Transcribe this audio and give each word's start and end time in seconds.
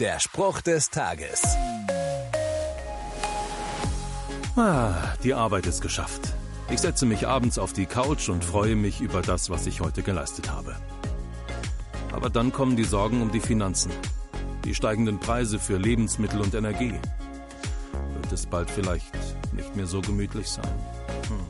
Der 0.00 0.20
Spruch 0.20 0.60
des 0.60 0.90
Tages. 0.90 1.42
Ah, 4.54 4.92
die 5.24 5.34
Arbeit 5.34 5.66
ist 5.66 5.80
geschafft. 5.80 6.34
Ich 6.70 6.78
setze 6.78 7.04
mich 7.04 7.26
abends 7.26 7.58
auf 7.58 7.72
die 7.72 7.86
Couch 7.86 8.28
und 8.28 8.44
freue 8.44 8.76
mich 8.76 9.00
über 9.00 9.22
das, 9.22 9.50
was 9.50 9.66
ich 9.66 9.80
heute 9.80 10.04
geleistet 10.04 10.52
habe. 10.52 10.76
Aber 12.12 12.30
dann 12.30 12.52
kommen 12.52 12.76
die 12.76 12.84
Sorgen 12.84 13.22
um 13.22 13.32
die 13.32 13.40
Finanzen, 13.40 13.90
die 14.64 14.76
steigenden 14.76 15.18
Preise 15.18 15.58
für 15.58 15.78
Lebensmittel 15.78 16.42
und 16.42 16.54
Energie. 16.54 16.94
Wird 18.20 18.32
es 18.32 18.46
bald 18.46 18.70
vielleicht 18.70 19.16
nicht 19.52 19.74
mehr 19.74 19.86
so 19.86 20.00
gemütlich 20.00 20.48
sein? 20.48 20.70
Hm. 21.26 21.46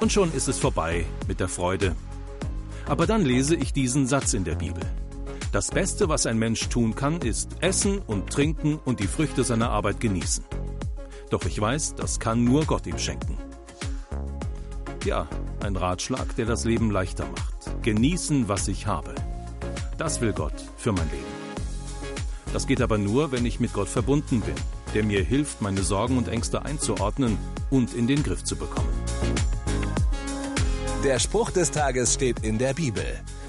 Und 0.00 0.12
schon 0.12 0.32
ist 0.32 0.48
es 0.48 0.58
vorbei 0.58 1.04
mit 1.28 1.40
der 1.40 1.48
Freude. 1.48 1.94
Aber 2.86 3.06
dann 3.06 3.22
lese 3.22 3.54
ich 3.54 3.74
diesen 3.74 4.06
Satz 4.06 4.32
in 4.32 4.44
der 4.44 4.54
Bibel. 4.54 4.82
Das 5.52 5.70
Beste, 5.70 6.08
was 6.08 6.26
ein 6.26 6.38
Mensch 6.38 6.68
tun 6.68 6.94
kann, 6.94 7.20
ist 7.20 7.50
essen 7.60 8.00
und 8.06 8.30
trinken 8.30 8.78
und 8.84 9.00
die 9.00 9.06
Früchte 9.06 9.44
seiner 9.44 9.70
Arbeit 9.70 10.00
genießen. 10.00 10.44
Doch 11.30 11.44
ich 11.44 11.60
weiß, 11.60 11.94
das 11.94 12.20
kann 12.20 12.44
nur 12.44 12.64
Gott 12.64 12.86
ihm 12.86 12.98
schenken. 12.98 13.38
Ja, 15.04 15.28
ein 15.60 15.76
Ratschlag, 15.76 16.34
der 16.36 16.46
das 16.46 16.64
Leben 16.64 16.90
leichter 16.90 17.26
macht. 17.26 17.82
Genießen, 17.82 18.48
was 18.48 18.68
ich 18.68 18.86
habe. 18.86 19.14
Das 19.98 20.20
will 20.20 20.32
Gott 20.32 20.64
für 20.76 20.92
mein 20.92 21.08
Leben. 21.10 21.24
Das 22.52 22.66
geht 22.66 22.80
aber 22.80 22.98
nur, 22.98 23.32
wenn 23.32 23.46
ich 23.46 23.60
mit 23.60 23.72
Gott 23.72 23.88
verbunden 23.88 24.40
bin, 24.40 24.54
der 24.94 25.04
mir 25.04 25.22
hilft, 25.22 25.62
meine 25.62 25.82
Sorgen 25.82 26.18
und 26.18 26.28
Ängste 26.28 26.64
einzuordnen 26.64 27.38
und 27.70 27.94
in 27.94 28.06
den 28.06 28.22
Griff 28.22 28.44
zu 28.44 28.56
bekommen. 28.56 28.92
Der 31.04 31.18
Spruch 31.18 31.50
des 31.50 31.70
Tages 31.70 32.14
steht 32.14 32.40
in 32.40 32.58
der 32.58 32.74
Bibel. 32.74 33.04